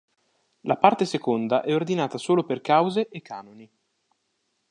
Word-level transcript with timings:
La 0.61 0.77
parte 0.77 1.05
seconda 1.05 1.61
è 1.61 1.75
ordinata 1.75 2.17
solo 2.17 2.43
per 2.43 2.61
cause 2.61 3.07
e 3.09 3.21
canoni. 3.21 3.71